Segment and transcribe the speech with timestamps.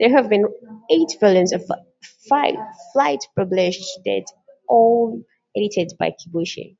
[0.00, 0.44] There have been
[0.90, 1.70] eight volumes of
[2.28, 4.26] Flight published to date,
[4.68, 5.22] all
[5.56, 6.74] edited by Kibuishi.